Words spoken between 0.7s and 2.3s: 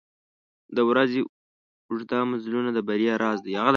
•د ورځې اوږده